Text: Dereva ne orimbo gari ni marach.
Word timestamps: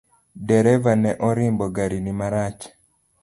Dereva 0.51 0.91
ne 1.01 1.11
orimbo 1.27 1.65
gari 1.75 1.99
ni 2.05 2.13
marach. 2.19 2.61